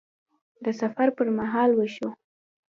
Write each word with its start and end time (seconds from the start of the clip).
د 0.63 0.65
سفر 0.81 1.07
پر 1.17 1.27
مهال 1.37 1.69
وشو 1.75 2.09